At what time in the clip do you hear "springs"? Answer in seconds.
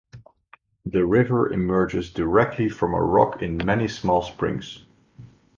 4.23-4.83